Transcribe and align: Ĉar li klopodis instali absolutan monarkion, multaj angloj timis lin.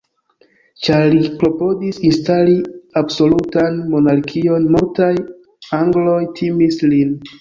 Ĉar 0.85 1.03
li 1.15 1.19
klopodis 1.41 1.99
instali 2.09 2.55
absolutan 3.03 3.77
monarkion, 3.93 4.67
multaj 4.77 5.11
angloj 5.81 6.19
timis 6.41 6.81
lin. 6.95 7.15